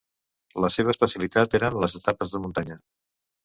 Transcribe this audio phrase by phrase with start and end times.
[0.65, 2.83] La seva especialitat eren les etapes de muntanya.